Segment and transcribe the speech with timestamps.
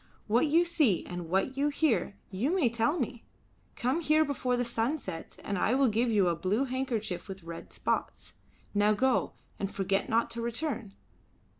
[0.25, 3.23] What you see and what you hear you may tell me.
[3.75, 7.43] Come here before the sun sets and I will give you a blue handkerchief with
[7.43, 8.33] red spots.
[8.73, 10.95] Now go, and forget not to return."